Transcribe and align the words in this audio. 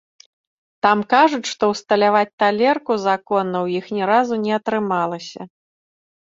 Там 0.85 0.99
кажуць, 1.13 1.49
што 1.51 1.63
ўсталяваць 1.73 2.33
талерку 2.45 2.93
законна 3.07 3.57
ў 3.65 3.79
іх 3.83 3.95
ні 4.01 4.11
разу 4.15 4.43
не 4.49 4.59
атрымалася. 4.61 5.41